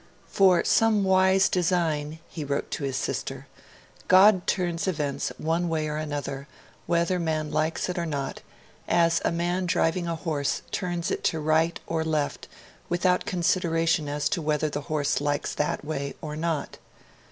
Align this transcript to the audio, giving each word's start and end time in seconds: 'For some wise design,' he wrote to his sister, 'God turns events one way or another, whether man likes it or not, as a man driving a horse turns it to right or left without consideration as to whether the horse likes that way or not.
'For 0.25 0.63
some 0.65 1.03
wise 1.03 1.47
design,' 1.47 2.17
he 2.27 2.43
wrote 2.43 2.71
to 2.71 2.83
his 2.83 2.95
sister, 2.97 3.45
'God 4.07 4.47
turns 4.47 4.87
events 4.87 5.31
one 5.37 5.69
way 5.69 5.87
or 5.87 5.97
another, 5.97 6.47
whether 6.87 7.19
man 7.19 7.51
likes 7.51 7.87
it 7.87 7.99
or 7.99 8.07
not, 8.07 8.41
as 8.87 9.21
a 9.23 9.31
man 9.31 9.67
driving 9.67 10.07
a 10.07 10.15
horse 10.15 10.63
turns 10.71 11.11
it 11.11 11.23
to 11.25 11.39
right 11.39 11.79
or 11.85 12.03
left 12.03 12.47
without 12.89 13.25
consideration 13.27 14.09
as 14.09 14.27
to 14.29 14.41
whether 14.41 14.71
the 14.71 14.81
horse 14.89 15.21
likes 15.21 15.53
that 15.53 15.85
way 15.85 16.15
or 16.19 16.35
not. 16.35 16.79